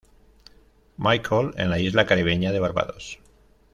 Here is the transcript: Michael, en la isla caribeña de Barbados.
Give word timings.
Michael, 0.97 1.51
en 1.57 1.69
la 1.69 1.77
isla 1.77 2.07
caribeña 2.07 2.51
de 2.51 2.59
Barbados. 2.59 3.19